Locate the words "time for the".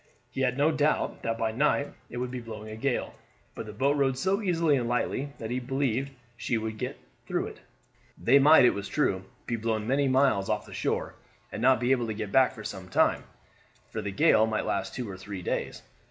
12.89-14.09